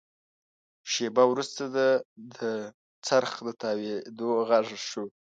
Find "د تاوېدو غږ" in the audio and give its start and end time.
3.47-4.67